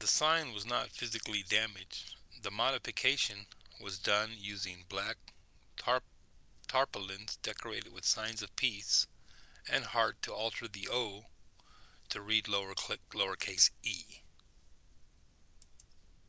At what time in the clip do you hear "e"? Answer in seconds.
13.82-14.04